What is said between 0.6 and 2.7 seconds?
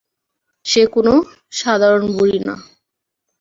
সে কোন সাধারণ বুড়ি না।